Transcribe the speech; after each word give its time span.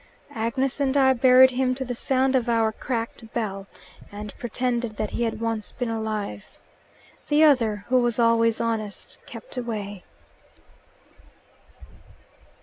Agnes 0.33 0.79
and 0.79 0.97
I 0.97 1.13
buried 1.13 1.51
him 1.51 1.75
to 1.75 1.85
the 1.85 1.93
sound 1.93 2.35
of 2.35 2.49
our 2.49 2.71
cracked 2.71 3.31
bell, 3.35 3.67
and 4.11 4.35
pretended 4.39 4.97
that 4.97 5.11
he 5.11 5.21
had 5.21 5.39
once 5.39 5.71
been 5.71 5.91
alive. 5.91 6.57
The 7.27 7.43
other, 7.43 7.85
who 7.89 8.01
was 8.01 8.17
always 8.17 8.59
honest, 8.59 9.19
kept 9.27 9.57
away." 9.57 10.03